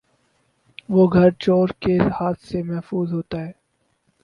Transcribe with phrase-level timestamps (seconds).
[0.89, 3.51] وہ گھر چورکے ہاتھ سے ممحفوظ ہوتا ہے